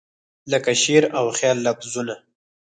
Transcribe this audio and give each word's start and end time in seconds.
لکه 0.51 0.71
شعر 0.83 1.03
او 1.19 1.25
خیال 1.37 1.57
لفظونه 1.65 2.15